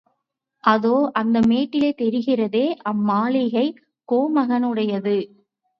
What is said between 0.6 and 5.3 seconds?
அதோ அந்த மேட்டிலே தெரிகிறதே அம்மாளிகை.... கோமகனுடையது.